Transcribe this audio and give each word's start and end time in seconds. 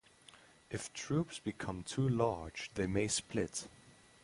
If 0.71 0.91
troops 0.93 1.37
become 1.37 1.83
too 1.83 2.09
large 2.09 2.71
they 2.73 2.87
may 2.87 3.07
split. 3.07 3.67